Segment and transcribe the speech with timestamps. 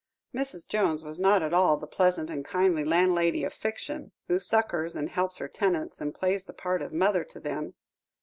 [0.33, 0.67] Mrs.
[0.67, 5.09] Jones was not at all the pleasant and kindly landlady of fiction, who succours and
[5.11, 7.75] helps her tenants, and plays the part of mother to them.